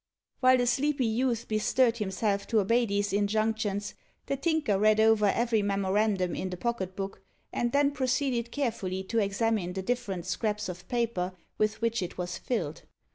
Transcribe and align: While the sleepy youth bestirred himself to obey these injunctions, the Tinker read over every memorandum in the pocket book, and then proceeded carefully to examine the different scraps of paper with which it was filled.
While 0.39 0.57
the 0.57 0.65
sleepy 0.65 1.05
youth 1.05 1.47
bestirred 1.47 1.97
himself 1.99 2.47
to 2.47 2.59
obey 2.59 2.87
these 2.87 3.13
injunctions, 3.13 3.93
the 4.25 4.35
Tinker 4.35 4.79
read 4.79 4.99
over 4.99 5.27
every 5.27 5.61
memorandum 5.61 6.33
in 6.33 6.49
the 6.49 6.57
pocket 6.57 6.95
book, 6.95 7.21
and 7.53 7.71
then 7.71 7.91
proceeded 7.91 8.51
carefully 8.51 9.03
to 9.03 9.19
examine 9.19 9.73
the 9.73 9.83
different 9.83 10.25
scraps 10.25 10.67
of 10.69 10.87
paper 10.87 11.33
with 11.59 11.81
which 11.81 12.01
it 12.01 12.17
was 12.17 12.35
filled. 12.39 12.81